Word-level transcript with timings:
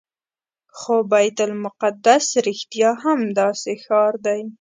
خو 0.77 0.95
بیت 1.11 1.37
المقدس 1.47 2.25
رښتیا 2.47 2.89
هم 3.03 3.19
داسې 3.39 3.71
ښار 3.83 4.13
دی. 4.25 4.41